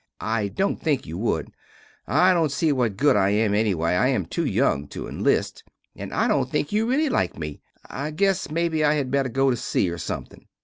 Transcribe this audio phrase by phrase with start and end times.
[0.19, 1.51] I dont think you wood,
[2.07, 3.91] I dont see what good I am ennyway.
[3.95, 5.61] I am two young to inlist
[5.95, 7.61] and I dont think you relly like me.
[7.87, 10.47] I guess mebbe I had better go to sea or something.